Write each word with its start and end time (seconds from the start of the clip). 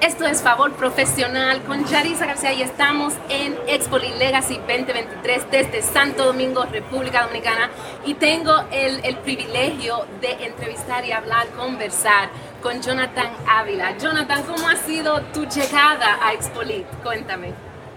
Esto 0.00 0.24
es 0.24 0.40
Favor 0.40 0.72
Profesional 0.72 1.60
con 1.64 1.84
Yarisa 1.84 2.24
García 2.24 2.54
y 2.54 2.62
estamos 2.62 3.12
en 3.28 3.54
Expo 3.66 3.98
Legacy 3.98 4.56
2023 4.56 5.50
desde 5.50 5.82
Santo 5.82 6.24
Domingo, 6.24 6.64
República 6.64 7.24
Dominicana. 7.24 7.68
Y 8.06 8.14
tengo 8.14 8.50
el, 8.72 9.04
el, 9.04 9.18
privilegio 9.18 10.06
de 10.22 10.46
entrevistar 10.46 11.04
y 11.04 11.12
hablar, 11.12 11.48
conversar 11.48 12.30
con 12.62 12.80
Jonathan 12.80 13.30
Ávila. 13.46 13.98
Jonathan, 13.98 14.42
¿cómo 14.44 14.70
ha 14.70 14.76
sido 14.76 15.20
tu 15.34 15.44
llegada 15.44 16.18
a 16.22 16.32
Expolit? 16.32 16.86
Cuéntame. 17.04 17.52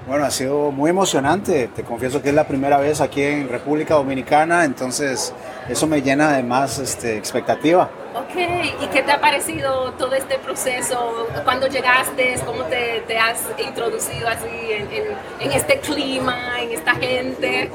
Bueno, 0.06 0.26
ha 0.26 0.32
sido 0.32 0.72
muy 0.72 0.90
emocionante. 0.90 1.70
Te 1.74 1.84
confieso 1.84 2.22
que 2.22 2.30
es 2.30 2.36
la 2.36 2.46
primera 2.46 2.80
vez 2.80 3.00
aquí 3.00 3.22
en 3.22 3.48
República 3.48 3.94
Dominicana, 3.94 4.66
entonces 4.66 5.34
eso 5.70 5.88
me 5.88 6.02
llena 6.02 6.34
de 6.34 6.44
más 6.44 6.80
este, 6.80 7.16
expectativa. 7.16 7.90
Ok, 8.16 8.36
¿y 8.84 8.86
qué 8.88 9.02
te 9.02 9.12
ha 9.12 9.20
parecido 9.20 9.92
todo 9.94 10.14
este 10.14 10.38
proceso? 10.38 11.28
¿Cuándo 11.44 11.66
llegaste? 11.66 12.36
¿Cómo 12.46 12.64
te, 12.66 13.04
te 13.08 13.18
has 13.18 13.40
introducido 13.58 14.28
así 14.28 14.48
en, 14.70 14.84
en, 14.92 15.04
en, 15.40 15.52
este 15.52 15.80
clima, 15.80 16.62
en 16.62 16.72
esta 16.72 16.94
gente? 16.94 17.72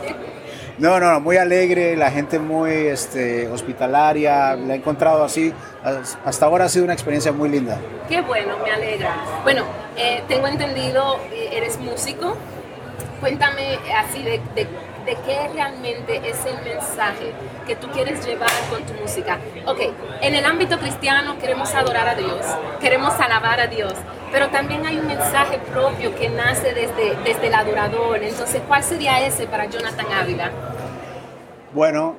No, 0.79 1.01
no, 1.01 1.19
muy 1.19 1.39
alegre, 1.39 1.97
la 1.97 2.12
gente 2.12 2.39
muy 2.39 2.71
este, 2.71 3.48
hospitalaria, 3.48 4.55
la 4.55 4.75
he 4.75 4.77
encontrado 4.77 5.25
así. 5.25 5.53
Hasta 6.25 6.47
ahora 6.47 6.67
ha 6.67 6.69
sido 6.69 6.84
una 6.84 6.95
experiencia 6.95 7.33
muy 7.33 7.48
linda. 7.48 7.77
Qué 8.09 8.20
bueno, 8.20 8.59
me 8.62 8.70
alegra. 8.70 9.17
Bueno, 9.43 9.65
eh, 9.97 10.23
tengo 10.29 10.47
entendido, 10.47 11.19
eh, 11.33 11.48
eres 11.53 11.81
músico. 11.81 12.37
Cuéntame 13.21 13.79
así 13.97 14.23
de, 14.23 14.41
de 15.09 15.17
qué 15.25 15.49
realmente 15.55 16.21
es 16.29 16.45
el 16.45 16.63
mensaje 16.63 17.33
que 17.67 17.77
tú 17.77 17.89
quieres 17.89 18.25
llevar 18.27 18.51
con 18.69 18.83
tu 18.85 18.93
música. 18.93 19.39
Ok, 19.67 19.81
en 20.21 20.35
el 20.35 20.45
ámbito 20.45 20.79
cristiano 20.79 21.39
queremos 21.39 21.75
adorar 21.75 22.09
a 22.09 22.15
Dios, 22.15 22.45
queremos 22.79 23.19
alabar 23.19 23.59
a 23.59 23.67
Dios, 23.69 23.95
pero 24.31 24.49
también 24.51 24.85
hay 24.85 24.99
un 24.99 25.07
mensaje 25.07 25.59
propio 25.73 26.15
que 26.15 26.29
nace 26.29 26.75
desde, 26.75 27.17
desde 27.25 27.47
el 27.47 27.55
adorador. 27.55 28.23
Entonces, 28.23 28.61
¿cuál 28.69 28.83
sería 28.83 29.27
ese 29.27 29.47
para 29.47 29.64
Jonathan 29.64 30.07
Ávila? 30.12 30.51
Bueno, 31.73 32.17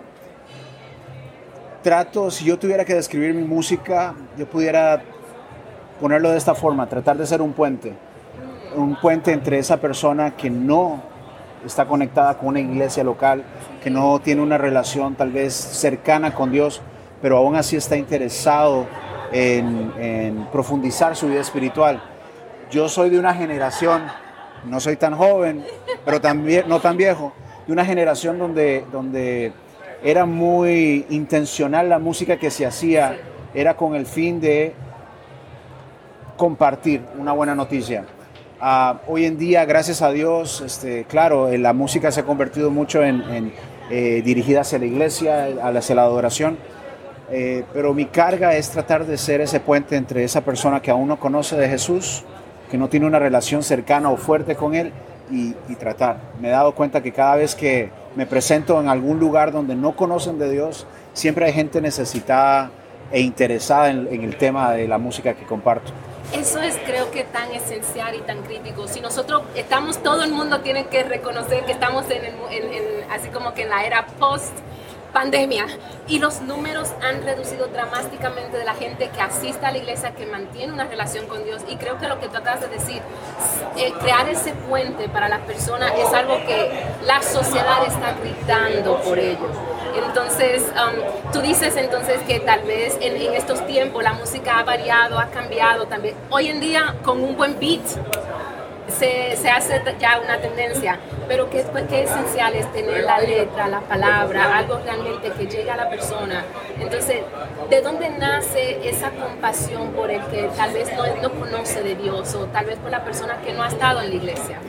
trato, 1.83 2.31
si 2.31 2.45
yo 2.45 2.57
tuviera 2.57 2.83
que 2.85 2.95
describir 2.95 3.35
mi 3.35 3.43
música, 3.43 4.15
yo 4.35 4.47
pudiera 4.47 4.99
ponerlo 5.99 6.31
de 6.31 6.37
esta 6.39 6.55
forma, 6.55 6.87
tratar 6.87 7.17
de 7.17 7.27
ser 7.27 7.41
un 7.41 7.53
puente, 7.53 7.93
un 8.75 8.95
puente 8.95 9.31
entre 9.31 9.59
esa 9.59 9.77
persona 9.77 10.35
que 10.35 10.49
no 10.49 11.01
está 11.65 11.85
conectada 11.85 12.37
con 12.37 12.49
una 12.49 12.59
iglesia 12.59 13.03
local, 13.03 13.43
que 13.83 13.89
no 13.89 14.19
tiene 14.19 14.41
una 14.41 14.57
relación 14.57 15.15
tal 15.15 15.31
vez 15.31 15.53
cercana 15.53 16.33
con 16.33 16.51
Dios, 16.51 16.81
pero 17.21 17.37
aún 17.37 17.55
así 17.55 17.75
está 17.75 17.97
interesado 17.97 18.85
en, 19.31 20.47
profundizar 20.51 21.15
su 21.15 21.27
vida 21.27 21.41
espiritual. 21.41 22.01
Yo 22.71 22.87
soy 22.87 23.09
de 23.09 23.19
una 23.19 23.33
generación, 23.33 24.03
no 24.65 24.79
soy 24.79 24.95
tan 24.95 25.15
joven, 25.15 25.65
pero 26.05 26.21
también 26.21 26.65
no 26.67 26.79
tan 26.79 26.97
viejo, 26.97 27.33
de 27.65 27.73
una 27.73 27.85
generación 27.85 28.39
donde, 28.39 28.85
donde 28.91 29.53
era 30.03 30.25
muy 30.25 31.05
intencional 31.09 31.89
la 31.89 31.99
música 31.99 32.37
que 32.37 32.51
se 32.51 32.65
hacía, 32.65 33.17
era 33.53 33.75
con 33.75 33.95
el 33.95 34.05
fin 34.05 34.39
de 34.39 34.73
compartir 36.37 37.01
una 37.17 37.33
buena 37.33 37.55
noticia. 37.55 38.05
Uh, 38.61 38.97
hoy 39.07 39.23
en 39.23 39.37
día, 39.37 39.63
gracias 39.63 40.01
a 40.01 40.11
Dios, 40.11 40.59
este, 40.59 41.05
claro, 41.05 41.47
eh, 41.47 41.57
la 41.57 41.71
música 41.71 42.11
se 42.11 42.19
ha 42.19 42.25
convertido 42.25 42.69
mucho 42.69 43.01
en, 43.01 43.53
eh, 43.89 44.21
dirigida 44.21 44.61
hacia 44.61 44.77
la 44.79 44.85
iglesia, 44.85 45.47
hacia 45.63 45.95
la 45.95 46.01
adoración, 46.01 46.57
eh, 47.31 47.63
pero 47.71 47.93
mi 47.93 48.03
carga 48.03 48.55
es 48.55 48.69
tratar 48.69 49.05
de 49.05 49.17
ser 49.17 49.39
ese 49.39 49.61
puente 49.61 49.95
entre 49.95 50.25
esa 50.25 50.41
persona 50.41 50.81
que 50.81 50.91
aún 50.91 51.07
no 51.07 51.17
conoce 51.21 51.55
de 51.55 51.69
Jesús, 51.69 52.25
que 52.69 52.77
no 52.77 52.89
tiene 52.89 53.05
una 53.05 53.17
relación 53.17 53.63
cercana 53.63 54.09
o 54.09 54.17
fuerte 54.17 54.55
con 54.55 54.75
Él, 54.75 54.91
y, 55.31 55.53
tratar. 55.75 56.17
Me 56.41 56.49
he 56.49 56.51
dado 56.51 56.73
cuenta 56.73 57.01
que 57.01 57.13
cada 57.13 57.35
vez 57.37 57.55
que 57.55 57.91
me 58.15 58.25
presento 58.25 58.81
en 58.81 58.89
algún 58.89 59.19
lugar 59.19 59.53
donde 59.53 59.75
no 59.75 59.95
conocen 59.95 60.37
de 60.37 60.51
Dios, 60.51 60.85
siempre 61.13 61.45
hay 61.45 61.53
gente 61.53 61.79
necesitada 61.79 62.71
e 63.11 63.21
interesada 63.21 63.89
en 63.91 64.23
el 64.23 64.35
tema 64.35 64.71
de 64.73 64.87
la 64.87 64.97
música 64.97 65.35
que 65.35 65.45
comparto. 65.45 65.93
Eso 66.33 66.59
es 66.59 66.77
creo 66.85 67.09
que 67.09 67.23
tan 67.23 67.51
esencial 67.53 68.15
y 68.15 68.19
tan 68.19 68.43
crítico. 68.43 68.87
Si 68.87 69.01
nosotros 69.01 69.43
estamos, 69.55 70.01
todo 70.03 70.23
el 70.23 70.31
mundo 70.31 70.61
tiene 70.61 70.85
que 70.85 71.03
reconocer 71.03 71.65
que 71.65 71.71
estamos 71.71 72.05
en, 72.09 72.23
así 73.09 73.29
como 73.29 73.53
que 73.53 73.63
en 73.63 73.69
la 73.69 73.83
era 73.83 74.05
post 74.19 74.53
pandemia 75.13 75.65
y 76.07 76.19
los 76.19 76.41
números 76.41 76.89
han 77.01 77.23
reducido 77.23 77.67
dramáticamente 77.67 78.57
de 78.57 78.65
la 78.65 78.73
gente 78.73 79.09
que 79.09 79.21
asiste 79.21 79.65
a 79.65 79.71
la 79.71 79.77
iglesia, 79.77 80.11
que 80.11 80.25
mantiene 80.25 80.73
una 80.73 80.85
relación 80.85 81.27
con 81.27 81.43
Dios. 81.43 81.61
Y 81.67 81.75
creo 81.75 81.97
que 81.99 82.07
lo 82.07 82.19
que 82.19 82.27
tú 82.29 82.37
acabas 82.37 82.61
de 82.61 82.67
decir, 82.67 83.01
eh, 83.77 83.93
crear 83.99 84.27
ese 84.29 84.53
puente 84.53 85.09
para 85.09 85.29
las 85.29 85.41
personas 85.41 85.91
es 85.97 86.11
algo 86.13 86.37
que 86.45 86.69
la 87.05 87.21
sociedad 87.21 87.85
está 87.85 88.13
gritando 88.21 88.99
por 89.01 89.19
ello. 89.19 89.47
Entonces, 89.95 90.63
um, 90.63 91.31
tú 91.31 91.41
dices 91.41 91.75
entonces 91.75 92.19
que 92.27 92.39
tal 92.39 92.61
vez 92.61 92.97
en, 93.01 93.15
en, 93.15 93.33
estos 93.33 93.65
tiempos 93.65 94.03
la 94.03 94.13
música 94.13 94.59
ha 94.59 94.63
variado, 94.63 95.19
ha 95.19 95.27
cambiado 95.27 95.87
también. 95.87 96.15
Hoy 96.29 96.47
en 96.47 96.59
día, 96.59 96.95
con 97.03 97.23
un 97.23 97.35
buen 97.35 97.59
beat, 97.59 97.81
se, 98.91 99.49
hace 99.49 99.81
ya 99.99 100.19
una 100.23 100.39
tendencia, 100.39 100.99
pero 101.27 101.49
qué, 101.49 101.63
pues, 101.71 101.85
qué 101.89 102.03
esencial 102.03 102.53
es 102.55 102.71
tener 102.73 103.03
la 103.03 103.19
letra, 103.19 103.67
la 103.67 103.81
palabra, 103.81 104.57
algo 104.57 104.79
realmente 104.83 105.31
que 105.31 105.45
llegue 105.45 105.71
a 105.71 105.77
la 105.77 105.89
persona. 105.89 106.45
Entonces, 106.79 107.21
¿de 107.69 107.81
dónde 107.81 108.09
nace 108.09 108.87
esa 108.87 109.11
compasión 109.11 109.91
por 109.91 110.09
el 110.11 110.21
que 110.27 110.49
tal 110.55 110.73
vez 110.73 110.89
no, 110.95 111.03
no 111.21 111.31
conoce 111.39 111.81
de 111.81 111.95
Dios 111.95 112.33
o 112.35 112.45
tal 112.45 112.65
vez 112.65 112.77
por 112.77 112.91
la 112.91 113.03
persona 113.03 113.37
que 113.45 113.53
no 113.53 113.63
ha 113.63 113.67
estado 113.67 114.01
en 114.01 114.09
la 114.09 114.15
iglesia? 114.15 114.59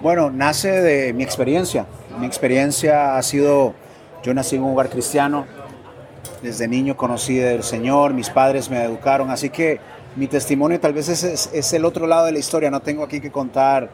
Bueno, 0.00 0.30
nace 0.30 0.70
de 0.70 1.12
mi 1.12 1.22
experiencia. 1.22 1.86
Mi 2.18 2.26
experiencia 2.26 3.16
ha 3.16 3.22
sido 3.22 3.74
yo 4.22 4.34
nací 4.34 4.56
en 4.56 4.64
un 4.64 4.72
hogar 4.72 4.90
cristiano, 4.90 5.46
desde 6.42 6.66
niño 6.68 6.96
conocí 6.96 7.36
del 7.36 7.62
Señor, 7.62 8.14
mis 8.14 8.30
padres 8.30 8.68
me 8.68 8.82
educaron, 8.82 9.30
así 9.30 9.48
que 9.50 9.80
mi 10.16 10.26
testimonio 10.26 10.80
tal 10.80 10.92
vez 10.92 11.08
es, 11.08 11.50
es, 11.52 11.72
el 11.72 11.84
otro 11.84 12.06
lado 12.06 12.26
de 12.26 12.32
la 12.32 12.38
historia, 12.38 12.70
no 12.70 12.80
tengo 12.80 13.04
aquí 13.04 13.20
que 13.20 13.30
contar 13.30 13.90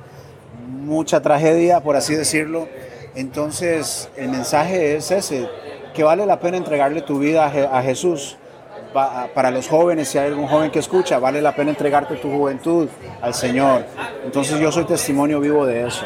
mucha 0.68 1.20
tragedia, 1.20 1.80
por 1.80 1.96
así 1.96 2.14
decirlo. 2.14 2.68
Entonces 3.14 4.08
el 4.16 4.28
mensaje 4.28 4.96
es 4.96 5.10
ese, 5.10 5.48
que 5.94 6.02
vale 6.02 6.26
la 6.26 6.40
pena 6.40 6.56
entregarle 6.56 7.02
tu 7.02 7.18
vida 7.18 7.46
a, 7.46 7.82
Jesús. 7.82 8.36
Para 8.92 9.50
los 9.50 9.66
jóvenes, 9.66 10.08
si 10.08 10.18
hay 10.18 10.28
algún 10.28 10.46
joven 10.46 10.70
que 10.70 10.78
escucha, 10.78 11.18
vale 11.18 11.42
la 11.42 11.54
pena 11.54 11.70
entregarte 11.70 12.14
tu 12.16 12.30
juventud 12.30 12.88
al 13.20 13.34
Señor. 13.34 13.84
Entonces 14.24 14.60
yo 14.60 14.70
soy 14.70 14.84
testimonio 14.84 15.40
vivo 15.40 15.66
de 15.66 15.86
eso. 15.88 16.04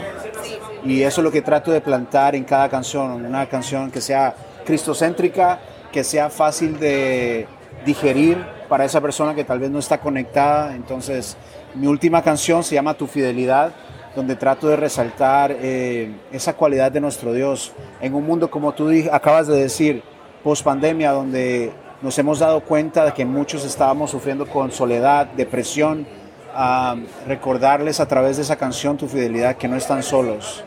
Y 0.84 1.02
eso 1.02 1.20
es 1.20 1.24
lo 1.24 1.30
que 1.30 1.42
trato 1.42 1.70
de 1.70 1.82
plantar 1.82 2.34
en 2.34 2.44
cada 2.44 2.68
canción, 2.68 3.26
una 3.26 3.46
canción 3.46 3.90
que 3.90 4.00
sea 4.00 4.34
cristocéntrica, 4.64 5.58
que 5.92 6.02
sea 6.02 6.30
fácil 6.30 6.78
de 6.78 7.46
digerir 7.84 8.38
para 8.68 8.84
esa 8.84 9.00
persona 9.00 9.34
que 9.34 9.44
tal 9.44 9.58
vez 9.58 9.70
no 9.70 9.78
está 9.78 9.98
conectada. 9.98 10.74
Entonces, 10.74 11.36
mi 11.74 11.86
última 11.86 12.22
canción 12.22 12.62
se 12.62 12.74
llama 12.74 12.94
Tu 12.94 13.06
Fidelidad, 13.06 13.72
donde 14.14 14.36
trato 14.36 14.68
de 14.68 14.76
resaltar 14.76 15.54
eh, 15.60 16.12
esa 16.32 16.54
cualidad 16.54 16.90
de 16.90 17.00
nuestro 17.00 17.32
Dios 17.32 17.72
en 18.00 18.14
un 18.14 18.24
mundo, 18.24 18.50
como 18.50 18.72
tú 18.72 18.90
acabas 19.12 19.46
de 19.46 19.56
decir, 19.56 20.02
post 20.42 20.64
pandemia, 20.64 21.12
donde 21.12 21.72
nos 22.02 22.18
hemos 22.18 22.38
dado 22.38 22.60
cuenta 22.60 23.04
de 23.04 23.12
que 23.12 23.24
muchos 23.24 23.64
estábamos 23.64 24.10
sufriendo 24.10 24.46
con 24.46 24.70
soledad, 24.72 25.26
depresión, 25.26 26.06
a 26.54 26.96
recordarles 27.26 28.00
a 28.00 28.08
través 28.08 28.36
de 28.36 28.42
esa 28.42 28.56
canción 28.56 28.96
Tu 28.96 29.06
Fidelidad 29.06 29.56
que 29.56 29.68
no 29.68 29.76
están 29.76 30.02
solos, 30.02 30.64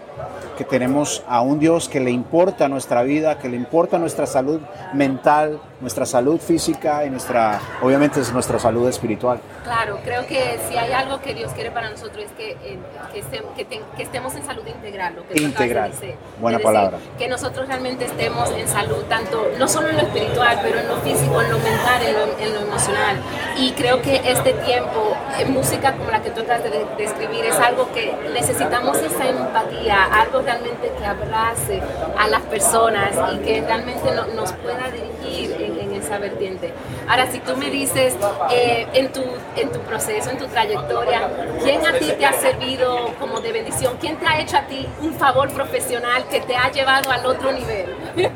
que 0.57 0.63
tenemos 0.63 1.23
a 1.27 1.41
un 1.41 1.59
Dios 1.59 1.89
que 1.89 1.99
le 1.99 2.11
importa 2.11 2.67
nuestra 2.67 3.03
vida, 3.03 3.37
que 3.37 3.49
le 3.49 3.57
importa 3.57 3.97
nuestra 3.97 4.25
salud 4.25 4.59
mental, 4.93 5.59
nuestra 5.81 6.05
salud 6.05 6.39
física 6.39 7.05
y 7.05 7.09
nuestra, 7.09 7.59
obviamente 7.81 8.21
es 8.21 8.31
nuestra 8.31 8.59
salud 8.59 8.87
espiritual. 8.87 9.39
Claro, 9.63 9.99
creo 10.03 10.25
que 10.27 10.59
si 10.69 10.77
hay 10.77 10.91
algo 10.91 11.19
que 11.21 11.33
Dios 11.33 11.51
quiere 11.53 11.71
para 11.71 11.89
nosotros 11.89 12.25
es 12.25 12.31
que, 12.33 12.51
eh, 12.51 12.79
que, 13.11 13.19
estemos, 13.19 13.51
que, 13.55 13.65
te, 13.65 13.81
que, 13.97 14.03
estemos 14.03 14.35
en 14.35 14.45
salud 14.45 14.63
integral. 14.67 15.15
Lo 15.15 15.27
que 15.27 15.41
integral, 15.41 15.91
decir, 15.91 16.15
buena 16.39 16.57
decir, 16.57 16.71
palabra. 16.71 16.97
Que 17.17 17.27
nosotros 17.27 17.67
realmente 17.67 18.05
estemos 18.05 18.51
en 18.51 18.67
salud, 18.67 19.03
tanto, 19.09 19.51
no 19.57 19.67
solo 19.67 19.89
en 19.89 19.97
lo 19.97 20.03
espiritual, 20.03 20.59
pero 20.61 20.79
en 20.79 20.87
lo 20.87 20.97
físico, 20.97 21.41
en 21.41 21.51
lo 21.51 21.57
mental, 21.57 22.03
en 22.03 22.13
lo, 22.13 22.37
en 22.37 22.53
lo 22.53 22.59
emocional. 22.61 23.17
Y 23.57 23.71
creo 23.71 24.01
que 24.01 24.21
este 24.25 24.53
tiempo, 24.53 25.15
en 25.39 25.51
música 25.51 25.93
como 25.93 26.11
la 26.11 26.21
que 26.21 26.29
tú 26.29 26.41
acabas 26.41 26.63
de 26.63 26.85
describir, 26.97 27.45
es 27.45 27.57
algo 27.59 27.91
que 27.93 28.13
necesitamos 28.33 28.97
esa 28.99 29.27
empatía, 29.27 30.03
algo 30.05 30.41
realmente 30.51 30.91
que 30.97 31.05
abrace 31.05 31.81
a 32.17 32.27
las 32.27 32.41
personas 32.41 33.11
y 33.33 33.37
que 33.39 33.61
realmente 33.61 34.11
no, 34.13 34.25
nos 34.27 34.51
pueda 34.53 34.89
dirigir 34.91 35.55
en, 35.59 35.79
en, 35.79 36.01
esa 36.01 36.17
vertiente. 36.17 36.73
Ahora, 37.07 37.27
si 37.31 37.39
tú 37.39 37.55
me 37.55 37.69
dices 37.69 38.15
eh, 38.51 38.87
en, 38.93 39.11
tu, 39.11 39.21
en 39.55 39.71
tu 39.71 39.79
proceso, 39.79 40.29
en 40.29 40.37
tu 40.37 40.47
trayectoria, 40.47 41.29
¿quién 41.63 41.85
a 41.85 41.93
ti 41.93 42.11
te 42.17 42.25
ha 42.25 42.33
servido 42.33 43.13
como 43.19 43.39
de 43.39 43.51
bendición? 43.51 43.97
¿Quién 43.99 44.17
te 44.17 44.27
ha 44.27 44.39
hecho 44.39 44.57
a 44.57 44.67
ti 44.67 44.87
un 45.01 45.13
favor 45.13 45.49
profesional 45.51 46.25
que 46.29 46.41
te 46.41 46.55
ha 46.55 46.71
llevado 46.71 47.09
al 47.11 47.25
otro 47.25 47.51
nivel? 47.51 47.95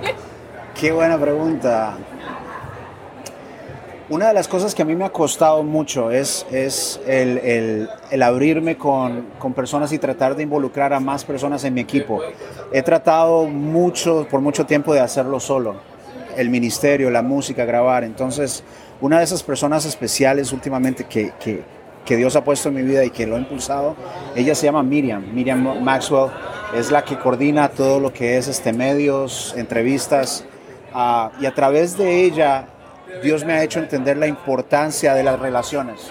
Qué 0.80 0.92
buena 0.92 1.18
pregunta. 1.18 1.96
Una 4.08 4.28
de 4.28 4.36
las 4.36 4.48
cosas 4.48 4.76
que 4.76 4.84
a 4.84 4.86
mí 4.86 4.96
me 4.96 5.04
ha 5.04 5.10
costado 5.10 5.64
mucho 5.64 6.12
es, 6.12 6.46
es 6.52 7.02
el, 7.08 7.40
el, 7.40 7.90
el 8.12 8.22
abrirme 8.22 8.78
con, 8.78 9.26
con, 9.40 9.54
personas 9.54 9.92
y 9.94 9.98
tratar 9.98 10.36
de 10.36 10.44
involucrar 10.44 10.94
a 10.94 11.00
más 11.00 11.26
personas 11.26 11.64
en 11.64 11.74
mi 11.74 11.82
equipo. 11.82 12.22
He 12.72 12.84
tratado 12.84 13.46
mucho, 13.48 14.28
por 14.30 14.42
mucho 14.42 14.68
tiempo 14.68 14.94
de 14.94 15.00
hacerlo 15.00 15.40
solo, 15.40 15.78
el 16.38 16.52
ministerio, 16.52 17.10
la 17.10 17.24
música, 17.24 17.66
grabar. 17.66 18.04
Entonces, 18.04 18.64
una 19.02 19.18
de 19.18 19.24
esas 19.24 19.42
personas 19.42 19.86
especiales 19.86 20.54
últimamente 20.54 21.06
que, 21.06 21.34
que, 21.40 21.64
que 22.06 22.16
Dios 22.16 22.36
ha 22.36 22.44
puesto 22.44 22.70
en 22.70 22.76
mi 22.76 22.84
vida 22.84 23.04
y 23.04 23.10
que 23.10 23.26
lo 23.26 23.38
ha 23.38 23.40
impulsado, 23.40 23.96
ella 24.36 24.54
se 24.54 24.68
llama 24.68 24.84
Miriam, 24.84 25.34
Miriam 25.34 25.84
Maxwell, 25.84 26.30
es 26.76 26.92
la 26.92 27.04
que 27.04 27.18
coordina 27.18 27.70
todo 27.70 28.00
lo 28.00 28.14
que 28.14 28.38
es 28.38 28.48
este 28.50 28.72
medios, 28.72 29.56
entrevistas, 29.58 30.46
uh, 30.94 31.30
y 31.42 31.48
a 31.48 31.56
través 31.56 31.98
de 31.98 32.24
ella 32.24 32.68
Dios 33.24 33.44
me 33.46 33.54
ha 33.54 33.64
hecho 33.64 33.80
entender 33.80 34.18
la 34.18 34.28
importancia 34.28 35.14
de 35.14 35.24
las 35.24 35.40
relaciones, 35.40 36.02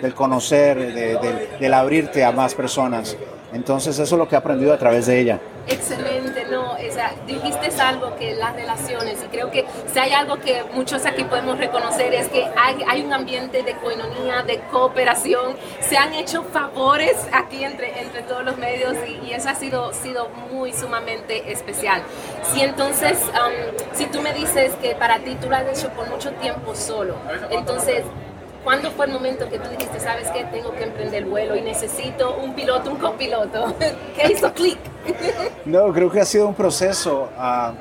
del 0.00 0.14
conocer, 0.14 0.78
de, 0.78 1.16
de, 1.16 1.48
del 1.60 1.74
abrirte 1.74 2.24
a 2.24 2.32
más 2.32 2.54
personas. 2.54 3.16
Entonces 3.52 3.98
eso 3.98 4.14
es 4.14 4.18
lo 4.18 4.28
que 4.28 4.34
he 4.34 4.38
aprendido 4.38 4.72
a 4.72 4.78
través 4.78 5.06
de 5.06 5.20
ella. 5.20 5.40
Excelente, 5.66 6.05
no, 6.50 6.72
o 6.72 6.92
sea, 6.92 7.14
dijiste 7.26 7.70
algo 7.80 8.16
que 8.16 8.34
las 8.34 8.54
relaciones, 8.54 9.18
y 9.22 9.26
creo 9.28 9.50
que 9.50 9.64
si 9.92 9.98
hay 9.98 10.12
algo 10.12 10.38
que 10.38 10.64
muchos 10.72 11.04
aquí 11.06 11.24
podemos 11.24 11.58
reconocer 11.58 12.14
es 12.14 12.28
que 12.28 12.46
hay, 12.56 12.82
hay 12.88 13.02
un 13.02 13.12
ambiente 13.12 13.62
de 13.62 13.74
coinonía, 13.74 14.42
de 14.42 14.60
cooperación, 14.70 15.56
se 15.80 15.96
han 15.96 16.14
hecho 16.14 16.42
favores 16.44 17.16
aquí 17.32 17.64
entre, 17.64 18.00
entre 18.00 18.22
todos 18.22 18.44
los 18.44 18.56
medios 18.56 18.94
y, 19.06 19.26
eso 19.36 19.50
ha 19.50 19.54
sido, 19.54 19.92
sido 19.92 20.30
muy 20.50 20.72
sumamente 20.72 21.52
especial. 21.52 22.00
Si 22.52 22.62
entonces, 22.62 23.18
um, 23.26 23.96
si 23.96 24.06
tú 24.06 24.22
me 24.22 24.32
dices 24.32 24.74
que 24.76 24.94
para 24.94 25.18
ti 25.18 25.36
tú 25.40 25.50
lo 25.50 25.56
has 25.56 25.78
hecho 25.78 25.90
por 25.90 26.08
mucho 26.08 26.30
tiempo 26.32 26.74
solo, 26.74 27.16
entonces 27.50 28.04
¿Cuándo 28.66 28.90
fue 28.90 29.06
el 29.06 29.12
momento 29.12 29.48
que 29.48 29.60
tú 29.60 29.68
dijiste, 29.70 30.00
sabes 30.00 30.28
qué, 30.32 30.42
tengo 30.46 30.72
que 30.72 30.82
emprender 30.82 31.22
el 31.22 31.30
vuelo 31.30 31.54
y 31.54 31.60
necesito 31.60 32.36
un 32.36 32.52
piloto, 32.52 32.90
un 32.90 32.96
copiloto? 32.96 33.72
¿Qué 34.16 34.32
hizo 34.32 34.52
clic? 34.52 34.76
no, 35.64 35.92
creo 35.92 36.10
que 36.10 36.18
ha 36.18 36.24
sido 36.24 36.48
un 36.48 36.54
proceso. 36.54 37.28
Uh, 37.38 37.76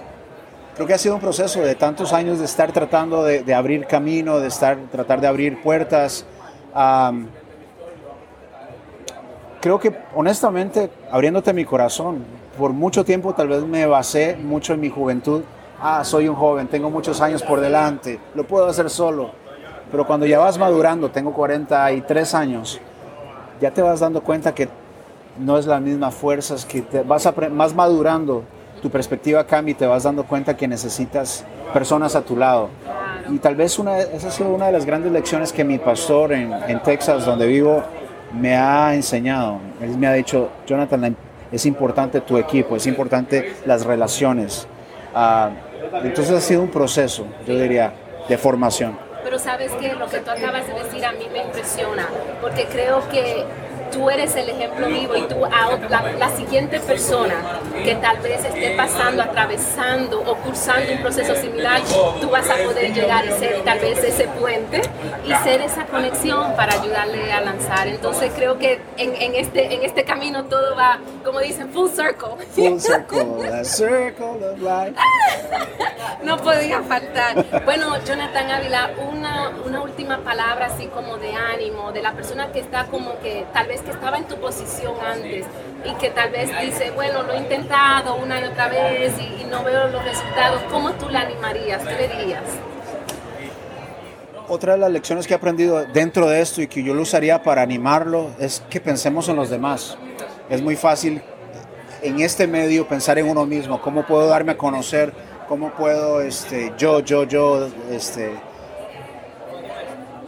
creo 0.76 0.86
que 0.86 0.94
ha 0.94 1.00
sido 1.00 1.16
un 1.16 1.22
proceso 1.22 1.60
de 1.62 1.74
tantos 1.74 2.14
años 2.14 2.38
de 2.38 2.46
estar 2.46 2.72
tratando 2.72 3.24
de, 3.24 3.42
de 3.42 3.56
abrir 3.56 3.88
camino, 3.88 4.40
de 4.40 4.48
estar, 4.48 4.78
tratar 4.92 5.22
de 5.22 5.26
abrir 5.26 5.60
puertas. 5.64 6.24
Um, 6.76 7.30
creo 9.62 9.80
que 9.80 9.92
honestamente, 10.14 10.92
abriéndote 11.10 11.52
mi 11.52 11.66
corazón, 11.66 12.24
por 12.60 12.74
mucho 12.74 13.04
tiempo 13.04 13.34
tal 13.34 13.48
vez 13.48 13.64
me 13.64 13.88
basé 13.88 14.36
mucho 14.36 14.76
en 14.76 14.82
mi 14.82 14.92
juventud. 14.92 15.42
Ah, 15.82 16.04
soy 16.04 16.28
un 16.28 16.36
joven, 16.36 16.68
tengo 16.68 16.92
muchos 16.92 17.22
años 17.22 17.42
por 17.42 17.60
delante, 17.60 18.20
lo 18.36 18.46
puedo 18.46 18.68
hacer 18.68 18.92
solo 18.92 19.45
pero 19.96 20.06
cuando 20.06 20.26
ya 20.26 20.40
vas 20.40 20.58
madurando, 20.58 21.10
tengo 21.10 21.32
43 21.32 22.34
años, 22.34 22.82
ya 23.62 23.72
te 23.72 23.82
vas 23.82 24.02
dando 24.02 24.22
cuenta 24.22 24.54
que 24.54 24.68
no 25.40 25.58
es 25.58 25.66
la 25.68 25.80
misma 25.80 26.12
fuerza, 26.12 26.56
es 26.56 26.66
que 26.66 26.82
te 26.82 27.02
vas 27.02 27.26
más 27.50 27.74
madurando, 27.74 28.44
tu 28.82 28.90
perspectiva 28.90 29.46
cambia 29.46 29.72
y 29.72 29.76
te 29.76 29.88
vas 29.88 30.04
dando 30.04 30.26
cuenta 30.26 30.58
que 30.58 30.68
necesitas 30.68 31.46
personas 31.72 32.14
a 32.14 32.24
tu 32.24 32.36
lado. 32.36 32.68
Y 33.32 33.38
tal 33.38 33.56
vez 33.56 33.80
una, 33.80 34.00
esa 34.00 34.28
ha 34.28 34.32
sido 34.32 34.50
una 34.50 34.66
de 34.66 34.74
las 34.74 34.86
grandes 34.86 35.14
lecciones 35.14 35.54
que 35.54 35.64
mi 35.64 35.78
pastor 35.78 36.34
en, 36.34 36.84
Texas, 36.84 37.26
donde 37.26 37.48
vivo, 37.48 37.82
me 38.34 38.54
ha 38.54 38.94
enseñado. 38.94 39.60
Él 39.80 39.98
me 39.98 40.08
ha 40.08 40.12
dicho, 40.12 40.50
Jonathan, 40.68 41.16
es 41.54 41.66
importante 41.66 42.20
tu 42.20 42.38
equipo, 42.38 42.76
es 42.76 42.86
importante 42.86 43.54
las 43.66 43.86
relaciones. 43.86 44.68
Uh, 45.16 45.52
entonces 46.04 46.36
ha 46.36 46.42
sido 46.42 46.64
un 46.64 46.70
proceso, 46.70 47.26
yo 47.48 47.58
diría, 47.58 47.94
de 48.28 48.38
formación 48.38 49.05
pero 49.26 49.40
sabes 49.40 49.72
que 49.72 49.94
lo 49.94 50.08
que 50.08 50.20
tú 50.20 50.30
acabas 50.30 50.68
de 50.68 50.74
decir 50.84 51.04
a 51.04 51.12
mí 51.12 51.28
me 51.34 51.42
impresiona, 51.42 52.08
porque 52.42 52.66
creo 52.66 53.10
que 53.10 53.44
tú 53.92 54.08
eres 54.08 54.36
el 54.36 54.50
ejemplo 54.50 54.88
vivo 54.88 55.16
y 55.16 55.24
tú, 55.24 55.40
la, 55.90 56.12
la, 56.20 56.30
siguiente 56.30 56.80
persona 56.80 57.34
que 57.84 57.96
tal 57.96 58.20
vez 58.20 58.46
esté 58.46 58.76
pasando, 58.78 59.24
atravesando 59.24 60.22
o 60.22 60.36
cursando 60.36 60.92
un 60.92 61.00
proceso 61.00 61.36
similar, 61.36 61.82
tú 62.22 62.30
vas 62.30 62.48
a 62.52 62.56
poder 62.58 62.94
llegar 62.94 63.26
y 63.26 63.32
ser 63.32 63.64
tal 63.64 63.80
vez 63.80 64.04
ese 64.04 64.28
puente 64.28 64.84
y 65.26 65.34
ser 65.44 65.62
esa 65.62 65.85
conexión 65.96 66.56
para 66.56 66.74
ayudarle 66.74 67.32
a 67.32 67.42
lanzar. 67.42 67.88
Entonces 67.88 68.32
creo 68.36 68.58
que 68.58 68.82
en, 68.98 69.16
en 69.16 69.36
este, 69.36 69.74
en 69.74 69.84
este 69.84 70.04
camino 70.04 70.46
todo 70.46 70.76
va, 70.76 71.00
como 71.24 71.40
dicen, 71.40 71.70
full 71.70 71.90
circle. 71.90 72.46
Full 72.52 72.80
circle, 72.80 73.48
a 73.48 73.64
circle 73.64 74.46
of 74.46 74.60
life. 74.60 74.94
no 76.24 76.38
podía 76.38 76.82
faltar. 76.84 77.64
Bueno, 77.64 77.98
Jonathan 78.04 78.52
Ávila, 78.52 78.92
una, 79.10 79.52
una 79.66 79.82
última 79.82 80.18
palabra 80.20 80.66
así 80.68 80.88
como 80.88 81.18
de 81.18 81.34
ánimo, 81.34 81.92
de 81.92 82.02
la 82.02 82.12
persona 82.12 82.52
que 82.52 82.60
está 82.60 82.86
como 82.88 83.18
que 83.20 83.46
tal 83.54 83.68
vez 83.68 83.82
que 83.82 83.92
estaba 83.92 84.18
en 84.18 84.26
tu 84.26 84.36
posición 84.36 84.96
antes 85.06 85.46
y 85.86 85.94
que 85.96 86.10
tal 86.10 86.30
vez 86.32 86.50
dice, 86.60 86.92
bueno, 86.92 87.24
lo 87.24 87.34
he 87.34 87.38
intentado 87.38 88.16
una 88.16 88.42
y 88.42 88.44
otra 88.44 88.68
vez 88.68 89.14
y, 89.20 89.44
y 89.44 89.46
no 89.46 89.64
veo 89.64 89.88
los 89.88 90.04
resultados, 90.04 90.62
¿cómo 90.70 90.92
tú 90.94 91.08
le 91.10 91.20
animarías? 91.20 91.82
¿Qué 91.84 91.96
le 91.96 92.08
dirías? 92.08 92.75
Otra 94.48 94.74
de 94.74 94.80
las 94.80 94.92
lecciones 94.92 95.28
que 95.28 95.34
he 95.34 95.38
aprendido 95.38 95.86
dentro 95.86 96.28
de 96.28 96.42
esto 96.42 96.62
y 96.62 96.68
que 96.68 96.84
yo 96.84 96.94
lo 96.94 97.02
usaría 97.02 97.42
para 97.42 97.62
animarlo 97.62 98.32
es 98.40 98.64
que 98.70 98.80
pensemos 98.80 99.28
en 99.30 99.36
los 99.36 99.50
demás. 99.50 99.98
Es 100.50 100.62
muy 100.62 100.76
fácil 100.76 101.22
en 102.02 102.20
este 102.20 102.46
medio 102.46 102.88
pensar 102.88 103.18
en 103.18 103.28
uno 103.28 103.46
mismo, 103.46 103.82
cómo 103.82 104.06
puedo 104.06 104.28
darme 104.28 104.52
a 104.52 104.58
conocer, 104.58 105.12
cómo 105.48 105.72
puedo 105.72 106.22
este, 106.22 106.74
yo, 106.78 107.00
yo, 107.00 107.24
yo, 107.24 107.68
este, 107.90 108.32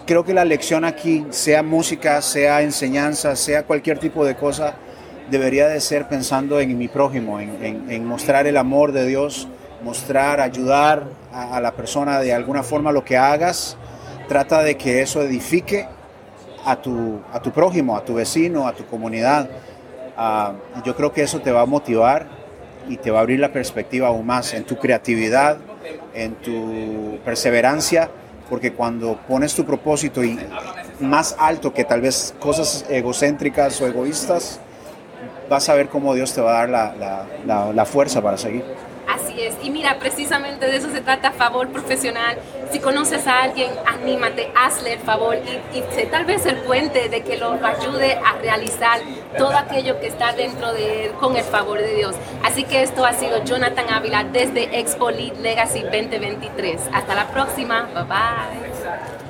creo 0.08 0.24
que 0.24 0.34
la 0.34 0.46
lección 0.46 0.86
aquí, 0.86 1.25
sea 1.30 1.62
música, 1.62 2.22
sea 2.22 2.62
enseñanza, 2.62 3.36
sea 3.36 3.64
cualquier 3.64 4.00
tipo 4.00 4.25
de 4.25 4.36
cosa, 4.36 4.75
debería 5.30 5.68
de 5.68 5.81
ser 5.81 6.08
pensando 6.08 6.60
en 6.60 6.75
mi 6.78 6.88
prójimo, 6.88 7.40
en, 7.40 8.06
mostrar 8.06 8.48
el 8.48 8.58
amor 8.58 8.94
de 8.94 9.06
Dios, 9.06 9.48
mostrar, 9.84 10.40
ayudar 10.40 11.04
a, 11.31 11.60
la 11.62 11.74
persona 11.74 12.19
de 12.19 12.34
alguna 12.34 12.64
forma 12.64 12.92
lo 12.92 13.04
que 13.04 13.18
hagas. 13.18 13.78
Trata 14.27 14.63
de 14.63 14.75
que 14.75 15.01
eso 15.01 15.21
edifique 15.21 15.88
a 16.65 16.75
tu, 16.75 17.19
a 17.31 17.41
tu 17.41 17.51
prójimo, 17.51 17.95
a 17.95 18.03
tu 18.03 18.15
vecino, 18.15 18.68
a 18.68 18.74
tu 18.74 18.85
comunidad. 18.85 19.50
Uh, 20.18 20.83
yo 20.83 20.95
creo 20.95 21.13
que 21.13 21.21
eso 21.21 21.39
te 21.39 21.51
va 21.51 21.62
a 21.62 21.65
motivar 21.65 22.27
y 22.89 22.97
te 22.97 23.12
va 23.12 23.19
a 23.19 23.21
abrir 23.21 23.39
la 23.39 23.51
perspectiva 23.51 24.07
aún 24.07 24.25
más 24.25 24.53
en 24.53 24.63
tu 24.63 24.77
creatividad, 24.77 25.57
en 26.13 26.35
tu 26.35 27.19
perseverancia 27.24 28.09
porque 28.50 28.74
cuando 28.74 29.18
pones 29.27 29.53
tu 29.53 29.65
propósito 29.65 30.24
y 30.24 30.39
más 31.00 31.35
alto 31.38 31.73
que 31.73 31.83
tal 31.83 32.01
vez 32.01 32.33
cosas 32.39 32.85
egocéntricas 32.89 33.80
o 33.81 33.88
egoístas, 33.88 34.59
vas 35.49 35.69
a 35.69 35.75
ver 35.75 35.90
cómo 35.90 36.13
Dios 36.13 36.33
te 36.33 36.42
va 36.42 36.52
a 36.52 36.54
dar 36.59 36.69
la, 36.69 36.95
la, 36.95 37.25
la, 37.45 37.73
la 37.73 37.85
fuerza 37.85 38.21
para 38.21 38.37
seguir. 38.37 38.63
Así 39.07 39.42
es. 39.42 39.56
Y 39.63 39.69
mira, 39.69 39.97
precisamente 39.99 40.66
de 40.66 40.78
eso 40.78 40.90
se 40.92 41.02
trata 41.02 41.31
favor 41.31 41.69
profesional. 41.69 42.37
Si 42.71 42.80
conoces 42.80 43.26
a 43.28 43.44
alguien, 43.44 43.71
anímate, 43.86 44.52
hazle 44.56 44.94
el 44.94 45.00
favor 45.00 45.36
y, 45.38 45.78
y 45.78 45.83
sé 45.94 46.07
tal 46.07 46.26
vez 46.26 46.45
el 46.45 46.57
puente 46.57 47.09
de 47.09 47.21
que 47.24 47.38
lo, 47.38 47.56
lo, 47.56 47.68
ayude 47.68 48.14
a 48.14 48.33
realizar 48.42 49.00
todo 49.38 49.56
aquello 49.56 50.00
que 50.00 50.07
está 50.07 50.33
dentro 50.33 50.74
de 50.74 51.06
él 51.06 51.12
con 51.14 51.36
el 51.36 51.44
favor 51.44 51.80
de 51.80 51.95
Dios. 51.95 52.16
Así 52.44 52.64
que 52.64 52.83
esto 52.83 53.06
ha 53.06 53.14
sido 53.14 53.44
Jonathan 53.44 53.90
Ávila 53.90 54.26
desde 54.26 54.80
Expo 54.80 55.12
Lead 55.12 55.38
Legacy 55.38 55.81
2023. 55.81 56.90
Hasta 56.94 57.16
la 57.16 57.28
próxima. 57.28 57.88
Bye 57.94 58.04
bye. 58.04 59.27